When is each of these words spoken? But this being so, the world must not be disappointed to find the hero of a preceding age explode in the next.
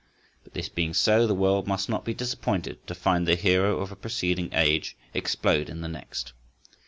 But 0.43 0.55
this 0.55 0.67
being 0.67 0.95
so, 0.95 1.27
the 1.27 1.35
world 1.35 1.67
must 1.67 1.87
not 1.87 2.03
be 2.05 2.15
disappointed 2.15 2.87
to 2.87 2.95
find 2.95 3.27
the 3.27 3.35
hero 3.35 3.77
of 3.79 3.91
a 3.91 3.95
preceding 3.95 4.51
age 4.51 4.97
explode 5.13 5.69
in 5.69 5.81
the 5.81 5.87
next. 5.87 6.33